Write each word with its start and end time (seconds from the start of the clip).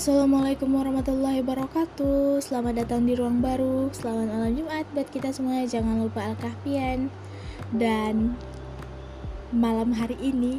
Assalamualaikum 0.00 0.80
warahmatullahi 0.80 1.44
wabarakatuh. 1.44 2.40
Selamat 2.40 2.72
datang 2.72 3.04
di 3.04 3.12
ruang 3.12 3.44
baru. 3.44 3.92
Selamat 3.92 4.32
malam 4.32 4.56
Jumat 4.56 4.88
buat 4.96 5.04
kita 5.12 5.28
semua. 5.28 5.60
Jangan 5.68 6.00
lupa 6.00 6.24
Al-Kahfian. 6.24 7.12
Dan 7.68 8.32
malam 9.52 9.92
hari 9.92 10.16
ini 10.16 10.56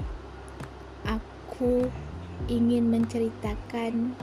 Aku 1.10 1.90
ingin 2.46 2.94
menceritakan 2.94 4.14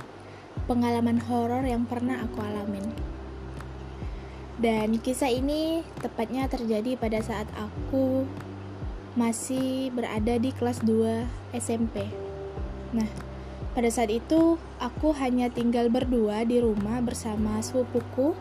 Pengalaman 0.71 1.19
horor 1.27 1.67
yang 1.67 1.83
pernah 1.83 2.23
aku 2.23 2.39
alamin. 2.39 2.87
Dan 4.55 5.03
kisah 5.03 5.35
ini 5.35 5.83
tepatnya 5.99 6.47
terjadi 6.47 6.95
pada 6.95 7.19
saat 7.27 7.51
aku 7.59 8.23
Masih 9.19 9.91
berada 9.91 10.39
di 10.39 10.55
kelas 10.55 10.79
2 10.87 11.59
SMP 11.59 12.07
Nah, 12.95 13.28
pada 13.79 13.95
saat 13.95 14.11
itu, 14.11 14.59
aku 14.83 15.15
hanya 15.23 15.47
tinggal 15.55 15.87
berdua 15.87 16.43
di 16.43 16.59
rumah 16.59 16.99
bersama 16.99 17.63
sepupuku, 17.63 18.35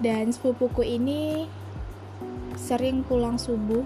dan 0.00 0.32
sepupuku 0.32 0.96
ini 0.96 1.44
sering 2.56 3.04
pulang 3.04 3.36
subuh. 3.36 3.84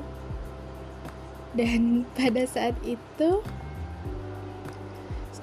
Dan 1.59 2.07
pada 2.15 2.47
saat 2.47 2.79
itu, 2.87 3.43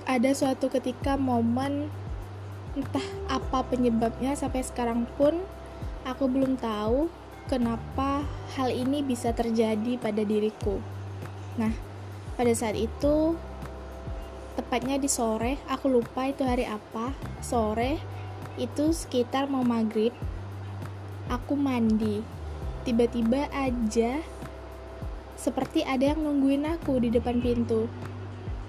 ada 0.08 0.32
suatu 0.32 0.72
ketika 0.72 1.20
momen 1.20 1.92
entah 2.80 3.04
apa 3.28 3.68
penyebabnya 3.68 4.40
sampai 4.40 4.64
sekarang 4.64 5.04
pun 5.20 5.44
aku 6.08 6.24
belum 6.24 6.56
tahu 6.56 7.12
kenapa 7.52 8.24
hal 8.56 8.72
ini 8.72 9.04
bisa 9.04 9.36
terjadi 9.36 10.00
pada 10.00 10.24
diriku. 10.24 10.80
Nah, 11.60 11.76
pada 12.40 12.56
saat 12.56 12.80
itu 12.80 13.36
tepatnya 14.54 15.02
di 15.02 15.10
sore 15.10 15.58
aku 15.66 15.90
lupa 15.90 16.30
itu 16.30 16.46
hari 16.46 16.66
apa. 16.70 17.14
Sore 17.42 17.98
itu 18.58 18.94
sekitar 18.94 19.50
mau 19.50 19.66
maghrib 19.66 20.14
aku 21.30 21.58
mandi. 21.58 22.22
Tiba-tiba 22.84 23.50
aja 23.50 24.20
seperti 25.40 25.84
ada 25.84 26.14
yang 26.14 26.22
nungguin 26.24 26.68
aku 26.70 27.02
di 27.02 27.10
depan 27.10 27.42
pintu. 27.42 27.90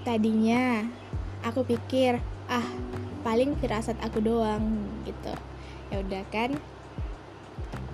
Tadinya 0.03 0.84
aku 1.44 1.67
pikir 1.67 2.20
ah 2.48 2.66
paling 3.25 3.56
firasat 3.61 3.97
aku 4.00 4.20
doang 4.25 4.89
gitu. 5.05 5.33
Ya 5.92 6.00
udah 6.00 6.25
kan 6.33 6.56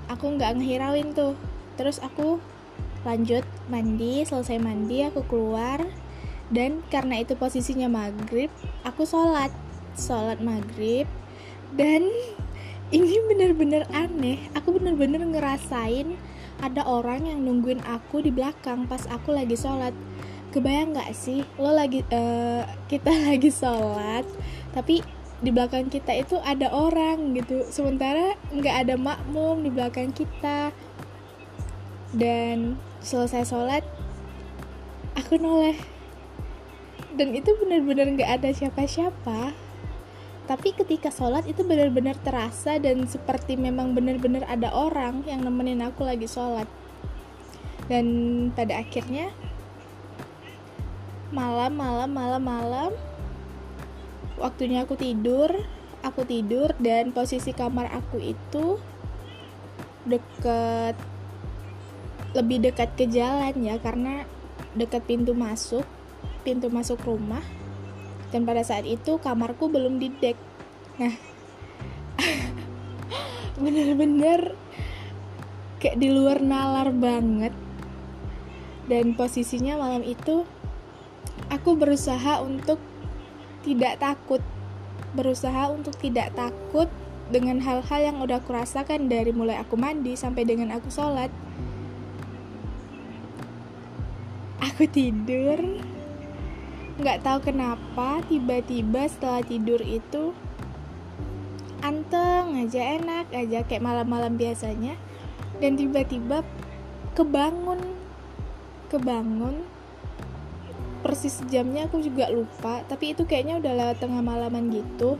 aku 0.06 0.38
nggak 0.38 0.62
ngehirauin 0.62 1.10
tuh. 1.14 1.34
Terus 1.74 1.98
aku 1.98 2.38
lanjut 3.00 3.42
mandi 3.72 4.28
selesai 4.28 4.60
mandi 4.60 5.00
aku 5.08 5.24
keluar 5.24 5.80
dan 6.50 6.82
karena 6.90 7.22
itu 7.22 7.38
posisinya 7.38 7.86
maghrib 7.86 8.50
aku 8.82 9.06
sholat. 9.06 9.54
Sholat 9.94 10.42
maghrib. 10.42 11.06
Dan 11.70 12.10
ini 12.94 13.16
bener-bener 13.30 13.86
aneh. 13.94 14.50
Aku 14.58 14.74
bener-bener 14.74 15.22
ngerasain 15.22 16.18
ada 16.60 16.84
orang 16.84 17.24
yang 17.30 17.40
nungguin 17.46 17.80
aku 17.86 18.20
di 18.20 18.34
belakang 18.34 18.90
pas 18.90 19.06
aku 19.06 19.30
lagi 19.30 19.54
sholat. 19.54 19.94
Kebayang 20.50 20.98
nggak 20.98 21.14
sih? 21.14 21.46
Lo 21.54 21.70
lagi 21.70 22.02
uh, 22.10 22.66
kita 22.90 23.14
lagi 23.30 23.54
sholat 23.54 24.26
tapi 24.74 25.02
di 25.40 25.48
belakang 25.54 25.86
kita 25.86 26.18
itu 26.18 26.34
ada 26.42 26.66
orang 26.74 27.30
gitu. 27.38 27.62
Sementara 27.70 28.34
nggak 28.50 28.76
ada 28.86 28.94
makmum 28.98 29.62
di 29.62 29.70
belakang 29.70 30.10
kita. 30.10 30.74
Dan 32.10 32.74
selesai 32.98 33.46
sholat 33.46 33.86
aku 35.14 35.38
noleh 35.38 35.78
dan 37.14 37.34
itu 37.34 37.50
benar-benar 37.58 38.06
nggak 38.14 38.30
ada 38.40 38.50
siapa-siapa. 38.54 39.54
Tapi 40.50 40.68
ketika 40.74 41.14
sholat 41.14 41.46
itu 41.46 41.62
benar-benar 41.62 42.18
terasa 42.18 42.74
dan 42.82 43.06
seperti 43.06 43.54
memang 43.54 43.94
benar-benar 43.94 44.42
ada 44.50 44.74
orang 44.74 45.22
yang 45.26 45.46
nemenin 45.46 45.82
aku 45.86 46.02
lagi 46.02 46.26
sholat. 46.26 46.66
Dan 47.86 48.06
pada 48.54 48.82
akhirnya 48.82 49.30
malam 51.30 51.78
malam 51.78 52.10
malam 52.10 52.42
malam 52.42 52.90
waktunya 54.34 54.82
aku 54.82 54.98
tidur 54.98 55.54
aku 56.02 56.26
tidur 56.26 56.74
dan 56.82 57.14
posisi 57.14 57.54
kamar 57.54 57.86
aku 57.86 58.18
itu 58.18 58.82
deket 60.02 60.98
lebih 62.34 62.58
dekat 62.66 62.98
ke 62.98 63.06
jalan 63.06 63.54
ya 63.62 63.78
karena 63.78 64.26
dekat 64.74 65.06
pintu 65.06 65.34
masuk 65.38 65.86
pintu 66.42 66.72
masuk 66.72 67.00
rumah 67.04 67.42
dan 68.30 68.46
pada 68.46 68.62
saat 68.62 68.86
itu 68.86 69.20
kamarku 69.20 69.68
belum 69.68 70.00
didek 70.00 70.36
nah 70.96 71.14
bener-bener 73.62 74.56
kayak 75.80 75.96
di 75.96 76.12
luar 76.12 76.44
nalar 76.44 76.92
banget. 76.92 77.56
Dan 78.86 79.16
posisinya 79.16 79.80
malam 79.80 80.04
itu 80.04 80.44
aku 81.48 81.74
berusaha 81.74 82.44
untuk 82.44 82.78
tidak 83.64 83.98
takut 83.98 84.44
berusaha 85.10 85.74
untuk 85.74 85.98
tidak 85.98 86.30
takut 86.38 86.86
dengan 87.34 87.58
hal-hal 87.58 88.00
yang 88.02 88.16
udah 88.22 88.38
aku 88.38 88.54
rasakan 88.54 89.10
dari 89.10 89.34
mulai 89.34 89.58
aku 89.58 89.74
mandi 89.74 90.14
sampai 90.14 90.46
dengan 90.46 90.70
aku 90.70 90.86
sholat. 90.86 91.32
Aku 94.60 94.86
tidur 94.86 95.58
nggak 97.00 97.24
tahu 97.24 97.38
kenapa 97.48 98.20
tiba-tiba 98.28 99.08
setelah 99.08 99.40
tidur 99.40 99.80
itu 99.80 100.36
anteng 101.80 102.60
aja 102.60 103.00
enak 103.00 103.32
aja 103.32 103.64
kayak 103.64 103.80
malam-malam 103.80 104.36
biasanya. 104.36 105.00
Dan 105.60 105.80
tiba-tiba 105.80 106.44
kebangun 107.16 107.80
kebangun. 108.92 109.64
Persis 111.00 111.40
jamnya 111.48 111.88
aku 111.88 112.04
juga 112.04 112.28
lupa 112.28 112.84
tapi 112.84 113.16
itu 113.16 113.24
kayaknya 113.24 113.56
udah 113.56 113.72
lewat 113.72 113.96
tengah 114.04 114.20
malaman 114.20 114.68
gitu. 114.68 115.16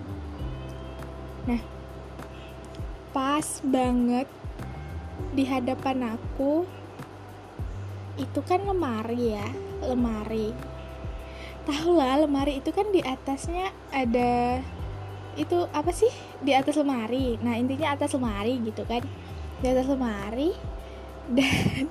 Nah 1.49 1.61
pas 3.11 3.65
banget 3.65 4.29
di 5.33 5.49
hadapan 5.49 6.15
aku 6.15 6.69
itu 8.21 8.41
kan 8.45 8.61
lemari 8.69 9.35
ya 9.35 9.49
lemari 9.83 10.53
tahu 11.67 11.97
lah 11.97 12.25
lemari 12.25 12.61
itu 12.61 12.71
kan 12.71 12.89
di 12.93 13.01
atasnya 13.05 13.73
ada 13.91 14.61
itu 15.39 15.59
apa 15.71 15.91
sih? 15.95 16.11
Di 16.43 16.53
atas 16.57 16.77
lemari. 16.77 17.39
Nah 17.41 17.57
intinya 17.57 17.95
atas 17.95 18.13
lemari 18.17 18.61
gitu 18.65 18.83
kan. 18.85 19.01
Di 19.61 19.67
atas 19.71 19.87
lemari 19.89 20.53
dan 21.37 21.87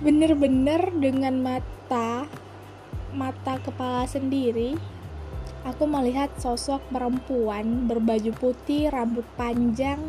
bener-bener 0.00 0.90
dengan 0.96 1.34
mata 1.38 2.26
mata 3.14 3.54
kepala 3.62 4.08
sendiri 4.10 4.74
aku 5.64 5.86
melihat 5.88 6.28
sosok 6.36 6.82
perempuan 6.92 7.88
berbaju 7.88 8.34
putih 8.36 8.92
rambut 8.92 9.24
panjang 9.38 10.00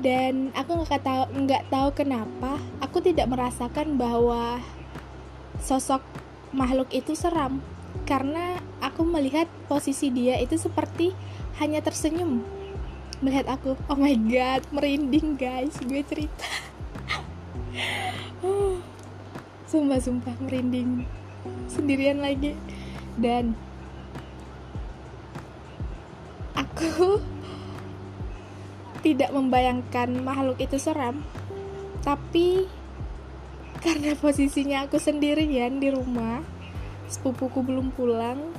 dan 0.00 0.52
aku 0.52 0.84
nggak 0.84 1.02
tahu 1.04 1.24
nggak 1.44 1.64
tahu 1.72 1.88
kenapa 1.92 2.60
aku 2.80 3.00
tidak 3.04 3.28
merasakan 3.28 3.96
bahwa 3.96 4.60
sosok 5.62 6.02
makhluk 6.56 6.88
itu 6.92 7.12
seram. 7.12 7.60
Karena 8.04 8.60
aku 8.84 9.02
melihat 9.02 9.48
posisi 9.66 10.12
dia 10.12 10.36
itu 10.38 10.54
seperti 10.60 11.16
hanya 11.58 11.80
tersenyum. 11.80 12.44
Melihat 13.24 13.48
aku 13.48 13.74
oh 13.88 13.98
my 13.98 14.14
god 14.28 14.62
merinding 14.72 15.40
guys. 15.40 15.76
Gue 15.80 16.04
cerita. 16.04 16.48
Sumpah 19.70 19.98
sumpah 19.98 20.36
merinding. 20.38 21.08
Sendirian 21.66 22.20
lagi. 22.20 22.54
Dan 23.16 23.56
aku 26.52 27.20
tidak 29.04 29.32
membayangkan 29.32 30.20
makhluk 30.20 30.60
itu 30.60 30.76
seram. 30.76 31.24
Tapi 32.04 32.68
karena 33.86 34.18
posisinya 34.18 34.90
aku 34.90 34.98
sendirian 34.98 35.78
di 35.78 35.94
rumah 35.94 36.42
sepupuku 37.06 37.62
belum 37.62 37.94
pulang 37.94 38.50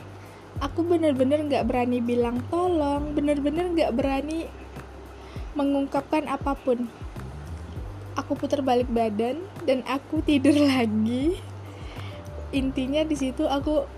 aku 0.63 0.88
bener-bener 0.88 1.44
gak 1.51 1.68
berani 1.68 2.00
bilang 2.00 2.39
tolong 2.47 3.12
bener-bener 3.12 3.68
gak 3.75 3.91
berani 3.91 4.47
mengungkapkan 5.57 6.29
apa 6.29 6.53
pun. 6.53 6.85
Aku 8.13 8.38
putar 8.38 8.62
balik 8.62 8.85
badan 8.94 9.41
dan 9.65 9.81
aku 9.89 10.21
tidur 10.21 10.53
lagi. 10.71 11.41
Intinya 12.53 13.01
di 13.01 13.18
situ 13.18 13.50
aku 13.50 13.89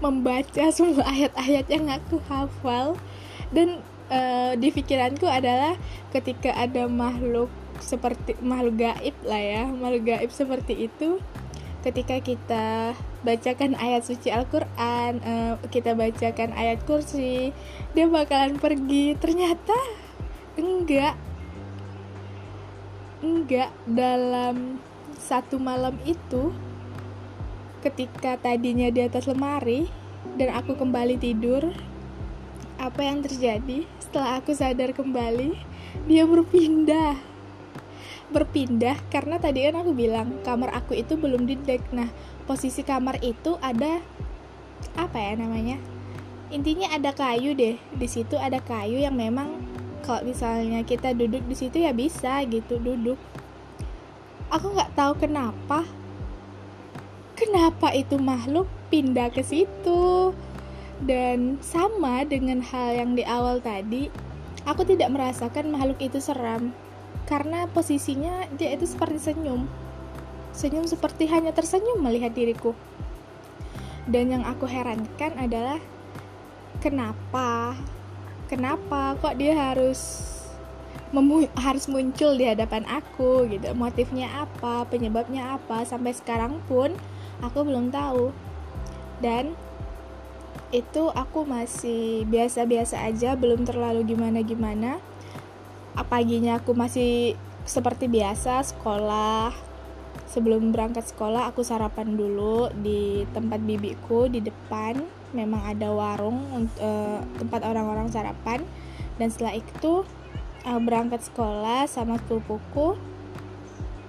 membaca 0.00 0.64
semua 0.76 1.04
ayat-ayat 1.04 1.68
yang 1.68 1.92
aku 1.92 2.16
hafal. 2.32 2.96
Dan 3.52 3.84
uh, 4.08 4.56
di 4.56 4.72
pikiranku 4.72 5.28
adalah 5.28 5.76
ketika 6.10 6.56
ada 6.56 6.88
makhluk 6.88 7.52
seperti 7.80 8.36
makhluk 8.40 8.80
gaib 8.80 9.16
lah 9.24 9.42
ya. 9.42 9.62
Makhluk 9.68 10.02
gaib 10.08 10.30
seperti 10.32 10.88
itu 10.88 11.20
ketika 11.86 12.18
kita 12.18 12.98
bacakan 13.22 13.78
ayat 13.78 14.02
suci 14.02 14.34
Al-Quran 14.34 15.22
uh, 15.22 15.54
kita 15.70 15.94
bacakan 15.94 16.50
ayat 16.58 16.82
kursi 16.82 17.54
dia 17.94 18.06
bakalan 18.10 18.58
pergi. 18.58 19.14
Ternyata 19.18 19.76
enggak. 20.58 21.14
Enggak 23.22 23.70
dalam 23.86 24.82
satu 25.16 25.56
malam 25.62 25.96
itu 26.04 26.52
ketika 27.80 28.34
tadinya 28.34 28.90
di 28.90 29.06
atas 29.06 29.30
lemari 29.30 29.86
dan 30.34 30.52
aku 30.58 30.74
kembali 30.74 31.16
tidur 31.22 31.70
apa 32.76 33.00
yang 33.00 33.22
terjadi? 33.22 33.86
Setelah 34.02 34.42
aku 34.42 34.52
sadar 34.52 34.90
kembali 34.90 35.54
dia 36.10 36.26
berpindah 36.26 37.35
berpindah 38.26 38.98
karena 39.06 39.38
tadi 39.38 39.66
kan 39.70 39.78
aku 39.78 39.94
bilang 39.94 40.42
kamar 40.42 40.74
aku 40.74 40.98
itu 40.98 41.14
belum 41.14 41.46
di 41.46 41.54
deck 41.62 41.94
nah 41.94 42.10
posisi 42.46 42.82
kamar 42.82 43.22
itu 43.22 43.58
ada 43.58 44.02
apa 44.94 45.18
ya 45.18 45.34
namanya? 45.36 45.76
Intinya 46.52 46.94
ada 46.94 47.10
kayu 47.10 47.56
deh. 47.58 47.76
Di 47.96 48.06
situ 48.06 48.38
ada 48.38 48.62
kayu 48.62 49.02
yang 49.02 49.18
memang 49.18 49.50
kalau 50.06 50.22
misalnya 50.22 50.86
kita 50.86 51.10
duduk 51.10 51.42
di 51.50 51.56
situ 51.58 51.82
ya 51.82 51.90
bisa 51.90 52.44
gitu 52.46 52.78
duduk. 52.78 53.18
Aku 54.52 54.70
nggak 54.70 54.94
tahu 54.94 55.18
kenapa 55.18 55.82
kenapa 57.34 57.92
itu 57.92 58.16
makhluk 58.16 58.70
pindah 58.88 59.28
ke 59.34 59.42
situ. 59.42 60.32
Dan 60.96 61.60
sama 61.60 62.24
dengan 62.24 62.64
hal 62.64 62.96
yang 62.96 63.12
di 63.12 63.20
awal 63.20 63.60
tadi, 63.60 64.08
aku 64.64 64.80
tidak 64.88 65.12
merasakan 65.12 65.68
makhluk 65.68 66.00
itu 66.00 66.16
seram 66.24 66.72
karena 67.24 67.64
posisinya 67.72 68.52
dia 68.54 68.76
itu 68.76 68.84
seperti 68.84 69.32
senyum. 69.32 69.64
Senyum 70.52 70.84
seperti 70.84 71.24
hanya 71.32 71.56
tersenyum 71.56 72.04
melihat 72.04 72.36
diriku. 72.36 72.76
Dan 74.06 74.30
yang 74.30 74.44
aku 74.46 74.68
herankan 74.68 75.34
adalah 75.40 75.80
kenapa? 76.78 77.74
Kenapa 78.46 79.18
kok 79.18 79.34
dia 79.34 79.58
harus 79.58 80.32
harus 81.58 81.84
muncul 81.88 82.36
di 82.36 82.44
hadapan 82.46 82.84
aku 82.86 83.48
gitu. 83.50 83.72
Motifnya 83.74 84.46
apa? 84.46 84.86
Penyebabnya 84.86 85.58
apa? 85.58 85.82
Sampai 85.82 86.14
sekarang 86.14 86.62
pun 86.70 86.94
aku 87.42 87.66
belum 87.66 87.90
tahu. 87.90 88.30
Dan 89.18 89.56
itu 90.74 91.10
aku 91.14 91.46
masih 91.46 92.26
biasa-biasa 92.26 93.06
aja 93.06 93.38
belum 93.38 93.62
terlalu 93.64 94.02
gimana-gimana 94.02 94.98
paginya 96.04 96.60
aku 96.60 96.76
masih 96.76 97.38
seperti 97.64 98.10
biasa 98.10 98.60
sekolah. 98.76 99.52
Sebelum 100.26 100.74
berangkat 100.74 101.08
sekolah 101.08 101.48
aku 101.48 101.62
sarapan 101.62 102.18
dulu 102.18 102.68
di 102.82 103.24
tempat 103.32 103.62
bibiku 103.62 104.28
di 104.28 104.44
depan. 104.44 105.00
Memang 105.32 105.64
ada 105.64 105.92
warung 105.92 106.44
uh, 106.80 107.20
tempat 107.40 107.64
orang-orang 107.64 108.10
sarapan. 108.12 108.60
Dan 109.16 109.32
setelah 109.32 109.56
itu 109.56 110.04
uh, 110.66 110.80
berangkat 110.80 111.24
sekolah 111.24 111.88
sama 111.88 112.20
sepupuku. 112.20 112.96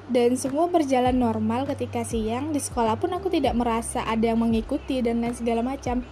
Dan 0.08 0.40
semua 0.40 0.72
berjalan 0.72 1.16
normal 1.16 1.68
ketika 1.68 2.04
siang. 2.08 2.56
Di 2.56 2.64
sekolah 2.64 2.96
pun 2.96 3.12
aku 3.12 3.28
tidak 3.28 3.56
merasa 3.60 4.08
ada 4.08 4.32
yang 4.32 4.40
mengikuti 4.40 5.04
dan 5.04 5.20
lain 5.20 5.36
segala 5.36 5.60
macam. 5.60 6.04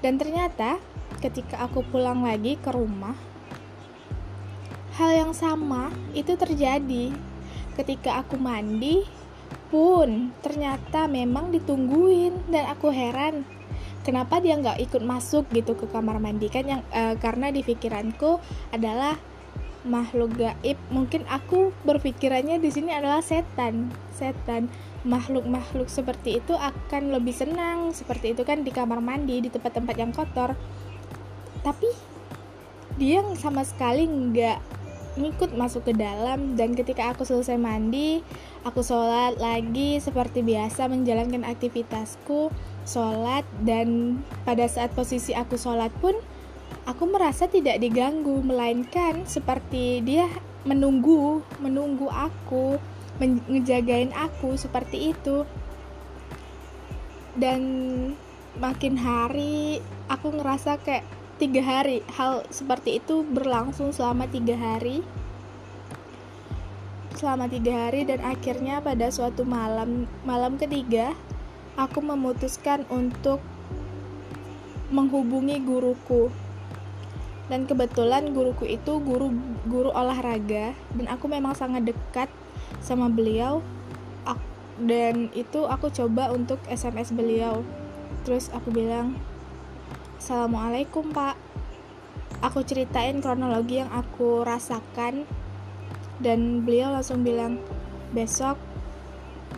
Dan 0.00 0.16
ternyata 0.16 0.80
ketika 1.20 1.60
aku 1.60 1.84
pulang 1.84 2.24
lagi 2.24 2.56
ke 2.56 2.72
rumah, 2.72 3.14
hal 4.96 5.10
yang 5.12 5.32
sama 5.32 5.88
itu 6.12 6.36
terjadi. 6.36 7.12
Ketika 7.72 8.20
aku 8.20 8.36
mandi 8.36 9.04
pun 9.72 10.32
ternyata 10.44 11.08
memang 11.08 11.48
ditungguin 11.48 12.52
dan 12.52 12.68
aku 12.68 12.92
heran 12.92 13.48
kenapa 14.04 14.42
dia 14.42 14.58
nggak 14.58 14.82
ikut 14.90 15.02
masuk 15.02 15.48
gitu 15.54 15.78
ke 15.78 15.88
kamar 15.88 16.18
mandi? 16.18 16.50
Kan 16.50 16.68
yang 16.68 16.82
uh, 16.92 17.16
karena 17.16 17.48
di 17.48 17.62
pikiranku 17.64 18.42
adalah 18.74 19.16
makhluk 19.82 20.38
gaib. 20.38 20.78
Mungkin 20.90 21.26
aku 21.26 21.74
berpikirannya 21.86 22.58
di 22.58 22.70
sini 22.70 22.90
adalah 22.92 23.22
setan. 23.22 23.90
Setan. 24.14 24.70
Makhluk-makhluk 25.02 25.90
seperti 25.90 26.38
itu 26.38 26.54
akan 26.54 27.10
lebih 27.10 27.34
senang 27.34 27.90
seperti 27.90 28.38
itu 28.38 28.46
kan 28.46 28.62
di 28.62 28.70
kamar 28.70 29.02
mandi 29.02 29.42
di 29.42 29.50
tempat-tempat 29.50 29.96
yang 29.98 30.14
kotor. 30.14 30.54
Tapi 31.62 31.88
dia 33.00 33.24
sama 33.34 33.66
sekali 33.66 34.06
nggak 34.06 34.81
ngikut 35.12 35.52
masuk 35.52 35.88
ke 35.88 35.92
dalam 35.92 36.56
dan 36.56 36.72
ketika 36.72 37.12
aku 37.12 37.28
selesai 37.28 37.60
mandi 37.60 38.24
aku 38.64 38.80
sholat 38.80 39.36
lagi 39.36 40.00
seperti 40.00 40.40
biasa 40.40 40.88
menjalankan 40.88 41.44
aktivitasku 41.44 42.48
sholat 42.88 43.44
dan 43.60 44.20
pada 44.48 44.64
saat 44.64 44.96
posisi 44.96 45.36
aku 45.36 45.60
sholat 45.60 45.92
pun 46.00 46.16
aku 46.88 47.04
merasa 47.06 47.44
tidak 47.44 47.78
diganggu 47.78 48.40
melainkan 48.40 49.28
seperti 49.28 50.00
dia 50.00 50.26
menunggu 50.64 51.42
menunggu 51.60 52.08
aku 52.08 52.80
ngejagain 53.20 54.10
aku 54.14 54.56
seperti 54.56 55.12
itu. 55.14 55.44
Dan 57.32 57.62
makin 58.60 59.00
hari 59.00 59.80
aku 60.12 60.36
ngerasa 60.36 60.76
kayak 60.84 61.04
tiga 61.36 61.62
hari. 61.64 62.04
Hal 62.16 62.44
seperti 62.52 63.00
itu 63.00 63.24
berlangsung 63.24 63.92
selama 63.94 64.28
tiga 64.28 64.56
hari. 64.58 65.04
Selama 67.16 67.46
tiga 67.46 67.88
hari 67.88 68.08
dan 68.08 68.20
akhirnya 68.24 68.82
pada 68.82 69.12
suatu 69.12 69.46
malam 69.46 70.10
malam 70.26 70.58
ketiga 70.58 71.14
aku 71.78 72.02
memutuskan 72.02 72.82
untuk 72.92 73.38
menghubungi 74.92 75.62
guruku. 75.62 76.28
Dan 77.46 77.68
kebetulan 77.68 78.32
guruku 78.32 78.64
itu 78.64 78.96
guru 79.02 79.28
guru 79.68 79.92
olahraga 79.92 80.72
dan 80.96 81.06
aku 81.12 81.28
memang 81.28 81.52
sangat 81.52 81.92
dekat 81.92 82.28
sama 82.80 83.12
beliau. 83.12 83.60
Dan 84.82 85.28
itu 85.36 85.68
aku 85.68 85.92
coba 85.92 86.32
untuk 86.32 86.58
SMS 86.66 87.12
beliau. 87.12 87.60
Terus 88.24 88.48
aku 88.50 88.72
bilang 88.72 89.14
Assalamualaikum 90.22 91.10
pak. 91.10 91.34
Aku 92.46 92.62
ceritain 92.62 93.18
kronologi 93.18 93.82
yang 93.82 93.90
aku 93.90 94.46
rasakan. 94.46 95.26
Dan 96.22 96.62
beliau 96.62 96.94
langsung 96.94 97.26
bilang 97.26 97.58
besok 98.14 98.54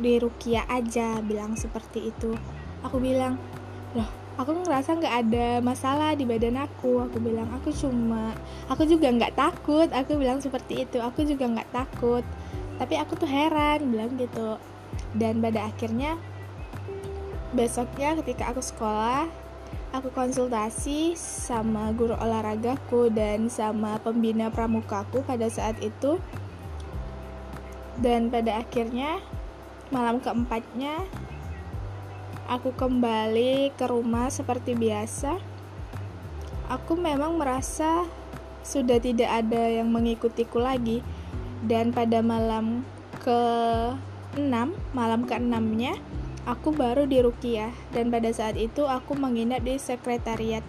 di 0.00 0.16
Rukia 0.16 0.64
aja 0.64 1.20
bilang 1.20 1.52
seperti 1.52 2.08
itu. 2.08 2.32
Aku 2.80 2.96
bilang 2.96 3.36
loh 3.92 4.08
aku 4.40 4.64
ngerasa 4.64 4.96
nggak 5.04 5.16
ada 5.28 5.48
masalah 5.60 6.16
di 6.16 6.24
badan 6.24 6.56
aku. 6.56 7.12
Aku 7.12 7.20
bilang 7.20 7.52
aku 7.52 7.68
cuma 7.68 8.32
aku 8.64 8.88
juga 8.88 9.12
nggak 9.12 9.36
takut. 9.36 9.92
Aku 9.92 10.16
bilang 10.16 10.40
seperti 10.40 10.88
itu 10.88 10.96
aku 10.96 11.28
juga 11.28 11.44
nggak 11.44 11.76
takut. 11.76 12.24
Tapi 12.80 12.96
aku 12.96 13.20
tuh 13.20 13.28
heran 13.28 13.84
bilang 13.92 14.16
gitu. 14.16 14.56
Dan 15.12 15.44
pada 15.44 15.68
akhirnya 15.68 16.16
besoknya 17.52 18.16
ketika 18.24 18.48
aku 18.48 18.64
sekolah 18.64 19.43
aku 19.94 20.10
konsultasi 20.10 21.14
sama 21.14 21.94
guru 21.94 22.18
olahragaku 22.18 23.14
dan 23.14 23.46
sama 23.46 24.02
pembina 24.02 24.50
pramukaku 24.50 25.22
pada 25.22 25.46
saat 25.46 25.78
itu. 25.78 26.18
Dan 27.94 28.26
pada 28.26 28.58
akhirnya 28.58 29.22
malam 29.94 30.18
keempatnya 30.18 30.98
aku 32.50 32.74
kembali 32.74 33.70
ke 33.78 33.86
rumah 33.86 34.34
seperti 34.34 34.74
biasa. 34.74 35.38
Aku 36.74 36.98
memang 36.98 37.38
merasa 37.38 38.02
sudah 38.66 38.98
tidak 38.98 39.30
ada 39.30 39.78
yang 39.78 39.94
mengikutiku 39.94 40.58
lagi. 40.58 41.06
Dan 41.62 41.94
pada 41.94 42.18
malam 42.18 42.82
ke 43.22 43.40
6 44.34 44.74
malam 44.90 45.20
ke 45.22 45.38
6 45.38 45.54
nya 45.78 45.94
aku 46.44 46.76
baru 46.76 47.08
di 47.08 47.24
Rukiah 47.24 47.72
dan 47.96 48.12
pada 48.12 48.28
saat 48.28 48.60
itu 48.60 48.84
aku 48.84 49.16
menginap 49.16 49.64
di 49.64 49.80
sekretariat. 49.80 50.64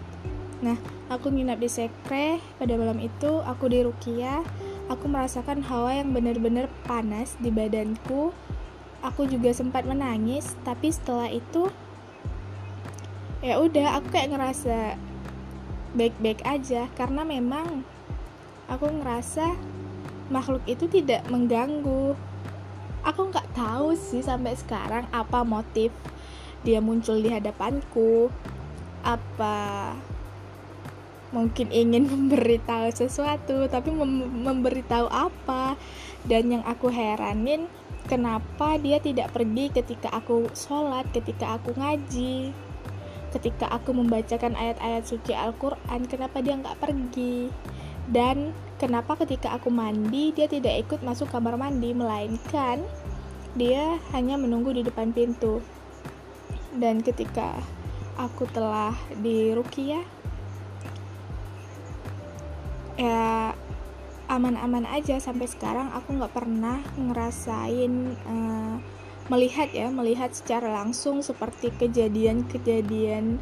Nah 0.64 0.80
aku 1.12 1.28
nginap 1.28 1.60
di 1.60 1.68
sekre 1.68 2.40
pada 2.56 2.74
malam 2.80 2.96
itu 3.00 3.44
aku 3.44 3.68
di 3.68 3.84
Rukiah. 3.84 4.40
Aku 4.86 5.10
merasakan 5.10 5.66
hawa 5.66 5.98
yang 5.98 6.14
benar-benar 6.14 6.70
panas 6.88 7.36
di 7.42 7.52
badanku. 7.52 8.32
Aku 9.04 9.28
juga 9.28 9.52
sempat 9.52 9.84
menangis 9.84 10.56
tapi 10.64 10.88
setelah 10.90 11.28
itu 11.28 11.68
ya 13.44 13.60
udah 13.60 14.00
aku 14.00 14.08
kayak 14.16 14.32
ngerasa 14.32 14.96
baik-baik 15.92 16.40
aja. 16.48 16.88
Karena 16.96 17.20
memang 17.28 17.84
aku 18.72 18.88
ngerasa 18.88 19.52
makhluk 20.32 20.64
itu 20.64 20.88
tidak 20.88 21.20
mengganggu. 21.28 22.16
Aku 23.06 23.30
nggak 23.30 23.45
tahu 23.56 23.96
sih 23.96 24.20
sampai 24.20 24.52
sekarang 24.52 25.08
apa 25.08 25.40
motif 25.40 25.88
dia 26.60 26.84
muncul 26.84 27.16
di 27.16 27.32
hadapanku. 27.32 28.28
Apa 29.00 29.94
mungkin 31.30 31.72
ingin 31.72 32.06
memberitahu 32.12 32.92
sesuatu 32.92 33.64
tapi 33.72 33.88
mem 33.90 34.28
memberitahu 34.44 35.08
apa? 35.08 35.80
Dan 36.28 36.52
yang 36.52 36.64
aku 36.68 36.92
heranin 36.92 37.64
kenapa 38.10 38.76
dia 38.76 39.00
tidak 39.00 39.32
pergi 39.32 39.72
ketika 39.72 40.12
aku 40.12 40.52
sholat 40.52 41.08
ketika 41.16 41.56
aku 41.56 41.72
ngaji? 41.72 42.52
Ketika 43.30 43.68
aku 43.68 43.92
membacakan 43.92 44.54
ayat-ayat 44.54 45.06
suci 45.06 45.34
Al-Quran 45.34 46.06
kenapa 46.06 46.42
dia 46.44 46.54
nggak 46.56 46.78
pergi? 46.78 47.50
Dan 48.06 48.54
kenapa 48.78 49.18
ketika 49.18 49.58
aku 49.58 49.66
mandi 49.66 50.30
dia 50.30 50.46
tidak 50.46 50.86
ikut 50.86 51.00
masuk 51.02 51.26
kamar 51.30 51.58
mandi? 51.58 51.90
Melainkan 51.90 52.86
dia 53.56 53.98
hanya 54.12 54.36
menunggu 54.36 54.76
di 54.76 54.84
depan 54.84 55.10
pintu. 55.10 55.64
Dan 56.76 57.00
ketika 57.00 57.56
aku 58.20 58.44
telah 58.52 58.92
di 59.16 59.52
Rukia 59.56 60.00
ya 62.96 63.52
aman-aman 64.26 64.88
aja 64.88 65.20
sampai 65.20 65.44
sekarang 65.44 65.92
aku 65.92 66.16
nggak 66.16 66.32
pernah 66.32 66.80
ngerasain 66.96 68.16
uh, 68.24 68.80
melihat 69.28 69.68
ya 69.70 69.92
melihat 69.92 70.32
secara 70.32 70.72
langsung 70.72 71.20
seperti 71.20 71.70
kejadian-kejadian 71.76 73.36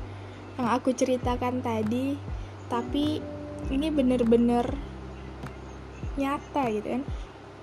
yang 0.54 0.68
aku 0.70 0.94
ceritakan 0.94 1.60
tadi. 1.60 2.16
Tapi 2.70 3.20
ini 3.70 3.88
bener-bener 3.90 4.64
nyata 6.14 6.70
gitu 6.70 6.98
kan. 6.98 7.02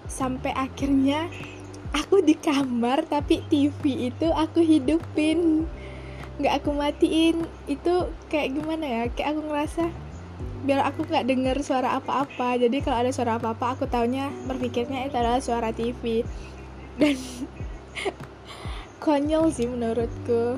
Sampai 0.08 0.51
akhirnya 0.53 1.31
aku 1.91 2.24
di 2.24 2.36
kamar 2.39 3.03
tapi 3.07 3.43
TV 3.51 4.12
itu 4.12 4.27
aku 4.31 4.63
hidupin. 4.63 5.67
Nggak 6.39 6.53
aku 6.63 6.69
matiin. 6.74 7.43
Itu 7.67 8.10
kayak 8.31 8.55
gimana 8.55 8.86
ya? 8.88 9.03
Kayak 9.12 9.29
aku 9.36 9.41
ngerasa 9.51 9.83
biar 10.62 10.86
aku 10.86 11.05
nggak 11.10 11.27
dengar 11.27 11.57
suara 11.62 12.00
apa-apa. 12.00 12.57
Jadi 12.57 12.77
kalau 12.81 12.98
ada 13.03 13.12
suara 13.12 13.38
apa-apa 13.38 13.77
aku 13.77 13.86
taunya 13.89 14.31
berpikirnya 14.48 15.10
itu 15.10 15.15
adalah 15.17 15.41
suara 15.43 15.69
TV 15.75 16.24
dan 16.98 17.17
konyol 19.03 19.51
sih 19.51 19.67
menurutku. 19.67 20.57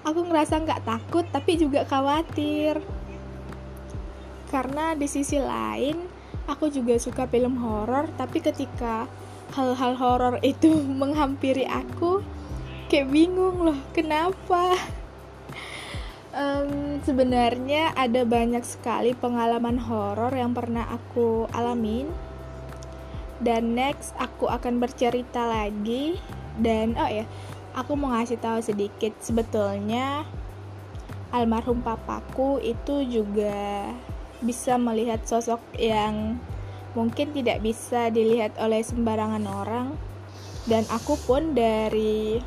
Aku 0.00 0.20
ngerasa 0.24 0.64
nggak 0.64 0.84
takut 0.88 1.28
tapi 1.28 1.60
juga 1.60 1.84
khawatir. 1.84 2.80
Karena 4.50 4.98
di 4.98 5.06
sisi 5.06 5.38
lain 5.38 5.94
aku 6.50 6.66
juga 6.72 6.98
suka 6.98 7.30
film 7.30 7.60
horor 7.62 8.10
tapi 8.18 8.42
ketika 8.42 9.06
hal-hal 9.54 9.92
horor 9.98 10.34
itu 10.42 10.70
menghampiri 11.00 11.66
aku. 11.66 12.22
Kayak 12.90 13.10
bingung 13.14 13.62
loh 13.62 13.78
kenapa? 13.94 14.74
Um, 16.30 16.98
sebenarnya 17.02 17.94
ada 17.94 18.22
banyak 18.22 18.62
sekali 18.62 19.14
pengalaman 19.14 19.78
horor 19.78 20.34
yang 20.34 20.54
pernah 20.54 20.86
aku 20.90 21.46
alamin. 21.54 22.10
Dan 23.40 23.78
next 23.78 24.12
aku 24.18 24.50
akan 24.50 24.82
bercerita 24.82 25.46
lagi. 25.46 26.18
Dan 26.58 26.98
oh 26.98 27.10
ya 27.10 27.26
aku 27.74 27.94
mau 27.94 28.10
ngasih 28.14 28.42
tahu 28.42 28.58
sedikit. 28.58 29.14
Sebetulnya 29.22 30.26
almarhum 31.30 31.78
papaku 31.78 32.58
itu 32.58 33.06
juga 33.06 33.90
bisa 34.42 34.74
melihat 34.80 35.22
sosok 35.22 35.62
yang 35.78 36.40
mungkin 36.94 37.32
tidak 37.34 37.62
bisa 37.62 38.10
dilihat 38.10 38.56
oleh 38.58 38.82
sembarangan 38.82 39.44
orang. 39.46 39.88
Dan 40.68 40.84
aku 40.92 41.16
pun 41.24 41.56
dari 41.56 42.38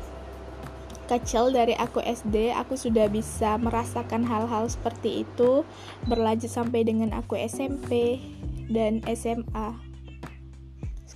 kecil 1.04 1.52
dari 1.52 1.76
aku 1.76 2.00
SD 2.00 2.56
aku 2.56 2.80
sudah 2.80 3.12
bisa 3.12 3.60
merasakan 3.60 4.24
hal-hal 4.24 4.64
seperti 4.72 5.28
itu 5.28 5.60
berlanjut 6.08 6.48
sampai 6.48 6.80
dengan 6.80 7.12
aku 7.12 7.36
SMP 7.36 8.16
dan 8.72 9.04
SMA 9.12 9.84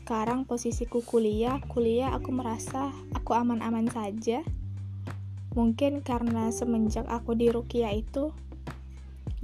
sekarang 0.09 0.49
posisiku 0.49 1.05
kuliah 1.05 1.61
kuliah 1.69 2.17
aku 2.17 2.33
merasa 2.33 2.89
aku 3.13 3.37
aman-aman 3.37 3.93
saja. 3.93 4.41
Mungkin 5.53 6.01
karena 6.01 6.49
semenjak 6.49 7.05
aku 7.13 7.37
di 7.37 7.53
Rukia 7.53 7.93
itu. 7.93 8.33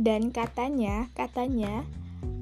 Dan 0.01 0.33
katanya 0.33 1.13
katanya 1.13 1.85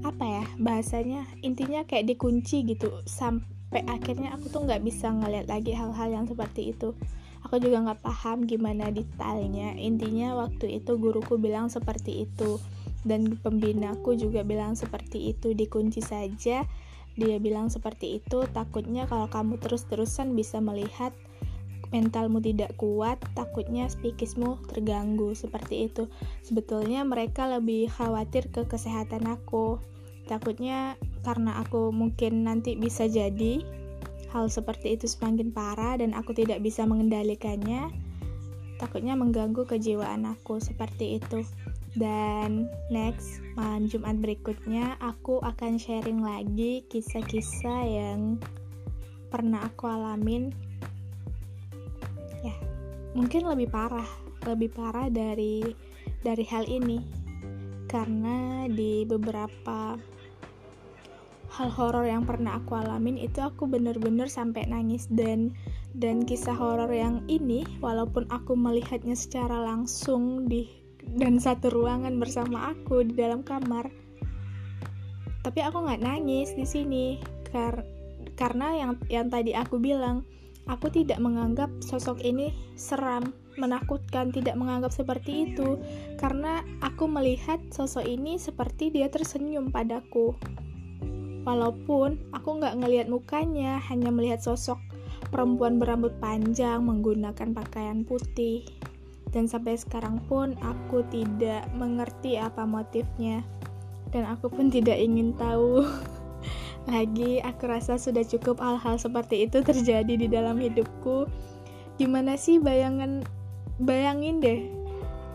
apa 0.03 0.23
ya 0.23 0.45
bahasanya 0.59 1.25
intinya 1.41 1.83
kayak 1.87 2.09
dikunci 2.09 2.63
gitu. 2.67 2.91
Sampai 3.07 3.83
akhirnya 3.87 4.35
aku 4.35 4.51
tuh 4.51 4.67
nggak 4.67 4.83
bisa 4.83 5.09
ngeliat 5.11 5.47
lagi 5.47 5.71
hal-hal 5.73 6.09
yang 6.11 6.25
seperti 6.27 6.75
itu. 6.75 6.91
Aku 7.43 7.59
juga 7.59 7.83
nggak 7.83 8.01
paham 8.03 8.47
gimana 8.47 8.87
detailnya. 8.89 9.75
Intinya 9.75 10.35
waktu 10.39 10.79
itu 10.79 10.95
guruku 10.95 11.35
bilang 11.35 11.67
seperti 11.67 12.27
itu. 12.27 12.59
Dan 13.03 13.35
pembinaku 13.35 14.15
juga 14.15 14.47
bilang 14.47 14.79
seperti 14.79 15.35
itu. 15.35 15.51
Dikunci 15.51 15.99
saja 15.99 16.63
dia 17.13 17.37
bilang 17.37 17.67
seperti 17.67 18.23
itu. 18.23 18.47
Takutnya 18.47 19.05
kalau 19.11 19.27
kamu 19.27 19.59
terus-terusan 19.59 20.33
bisa 20.33 20.63
melihat 20.63 21.11
mentalmu 21.93 22.41
tidak 22.41 22.73
kuat, 22.75 23.21
takutnya 23.37 23.85
psikismu 23.87 24.57
terganggu 24.73 25.37
seperti 25.37 25.87
itu. 25.87 26.09
Sebetulnya 26.41 27.05
mereka 27.05 27.45
lebih 27.45 27.93
khawatir 27.93 28.49
ke 28.49 28.65
kesehatan 28.65 29.29
aku. 29.29 29.77
Takutnya 30.25 30.97
karena 31.21 31.61
aku 31.61 31.93
mungkin 31.93 32.43
nanti 32.43 32.73
bisa 32.73 33.05
jadi 33.05 33.61
hal 34.33 34.49
seperti 34.49 34.97
itu 34.97 35.05
semakin 35.05 35.53
parah 35.53 36.01
dan 36.01 36.17
aku 36.17 36.33
tidak 36.33 36.57
bisa 36.65 36.83
mengendalikannya 36.89 37.93
takutnya 38.81 39.13
mengganggu 39.13 39.63
kejiwaan 39.63 40.25
aku 40.25 40.57
seperti 40.57 41.21
itu 41.21 41.45
dan 41.93 42.65
next 42.89 43.39
malam 43.53 43.85
Jumat 43.85 44.17
berikutnya 44.17 44.97
aku 44.97 45.37
akan 45.45 45.77
sharing 45.77 46.25
lagi 46.25 46.81
kisah-kisah 46.89 47.81
yang 47.85 48.41
pernah 49.29 49.61
aku 49.63 49.85
alamin 49.85 50.49
mungkin 53.13 53.45
lebih 53.45 53.69
parah 53.69 54.07
lebih 54.43 54.75
parah 54.75 55.07
dari 55.07 55.63
dari 56.21 56.43
hal 56.47 56.67
ini. 56.67 56.99
Karena 57.87 58.65
di 58.65 59.05
beberapa 59.05 59.95
hal 61.53 61.69
horor 61.69 62.09
yang 62.09 62.25
pernah 62.25 62.57
aku 62.57 62.73
alamin 62.73 63.21
itu 63.21 63.37
aku 63.37 63.69
bener-bener 63.69 64.25
sampai 64.25 64.65
nangis. 64.65 65.05
Dan 65.07 65.53
dan 65.93 66.25
kisah 66.25 66.57
horor 66.57 66.89
yang 66.89 67.21
ini 67.29 67.63
walaupun 67.79 68.25
aku 68.33 68.57
melihatnya 68.57 69.13
secara 69.13 69.61
langsung 69.61 70.49
di 70.49 70.65
dan 71.03 71.37
satu 71.37 71.69
ruangan 71.69 72.17
bersama 72.17 72.73
aku 72.73 73.05
di 73.05 73.13
dalam 73.13 73.43
kamar 73.45 73.91
tapi 75.43 75.59
aku 75.59 75.83
nggak 75.83 76.01
nangis 76.01 76.55
di 76.55 76.63
sini. 76.63 77.19
Kar 77.51 77.83
karena 78.39 78.79
yang 78.79 78.91
yang 79.11 79.27
tadi 79.27 79.51
aku 79.53 79.77
bilang 79.77 80.23
aku 80.67 80.91
tidak 80.91 81.19
menganggap 81.19 81.69
sosok 81.83 82.21
ini 82.23 82.51
seram 82.75 83.35
menakutkan 83.59 84.33
tidak 84.33 84.57
menganggap 84.57 84.89
seperti 84.89 85.53
itu 85.53 85.77
karena 86.17 86.65
aku 86.81 87.05
melihat 87.05 87.61
sosok 87.69 88.03
ini 88.07 88.41
seperti 88.41 88.89
dia 88.89 89.11
tersenyum 89.13 89.69
padaku 89.69 90.33
Walaupun 91.43 92.31
aku 92.31 92.49
nggak 92.59 92.79
ngelihat 92.79 93.07
mukanya, 93.11 93.75
hanya 93.91 94.15
melihat 94.15 94.39
sosok 94.39 94.79
perempuan 95.27 95.75
berambut 95.75 96.15
panjang 96.23 96.79
menggunakan 96.87 97.51
pakaian 97.51 98.07
putih. 98.07 98.63
Dan 99.27 99.51
sampai 99.51 99.75
sekarang 99.75 100.23
pun 100.31 100.55
aku 100.63 101.03
tidak 101.11 101.67
mengerti 101.75 102.39
apa 102.39 102.63
motifnya. 102.63 103.43
Dan 104.15 104.23
aku 104.23 104.47
pun 104.47 104.71
tidak 104.71 104.95
ingin 104.95 105.35
tahu. 105.35 105.83
Lagi 106.83 107.39
aku 107.39 107.71
rasa 107.71 107.95
sudah 107.95 108.27
cukup 108.27 108.59
hal-hal 108.59 108.99
seperti 108.99 109.47
itu 109.47 109.63
terjadi 109.63 110.13
di 110.19 110.27
dalam 110.27 110.59
hidupku. 110.59 111.27
Gimana 111.95 112.35
sih 112.35 112.59
bayangan 112.59 113.23
bayangin 113.79 114.43
deh 114.43 114.61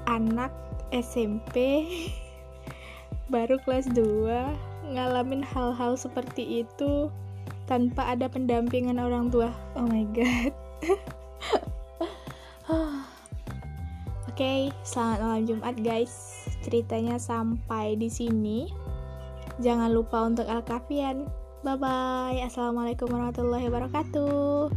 anak 0.08 0.52
SMP 0.88 1.84
baru 3.32 3.60
kelas 3.64 3.92
2 3.92 4.94
ngalamin 4.96 5.44
hal-hal 5.44 6.00
seperti 6.00 6.64
itu 6.64 7.12
tanpa 7.68 8.16
ada 8.16 8.24
pendampingan 8.32 8.96
orang 8.96 9.28
tua. 9.28 9.52
Oh 9.76 9.84
my 9.84 10.04
god. 10.16 10.52
Oke, 14.28 14.44
okay, 14.46 14.60
selamat 14.86 15.18
malam 15.20 15.42
Jumat 15.44 15.76
guys. 15.82 16.46
Ceritanya 16.64 17.20
sampai 17.20 18.00
di 18.00 18.08
sini. 18.08 18.87
Jangan 19.58 19.90
lupa 19.90 20.22
untuk 20.22 20.46
Al-Kafian. 20.46 21.26
Bye 21.66 21.74
bye. 21.74 22.38
Assalamualaikum 22.46 23.10
warahmatullahi 23.10 23.66
wabarakatuh. 23.66 24.70